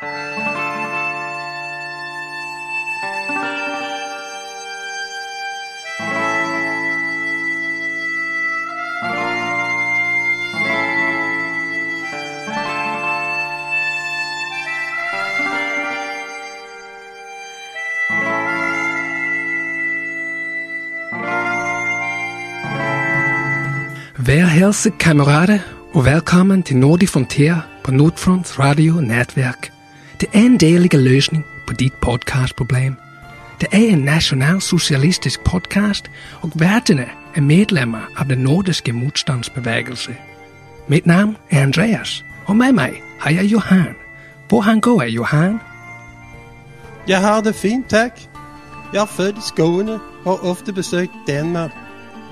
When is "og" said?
36.40-36.50, 42.46-42.56, 50.24-50.38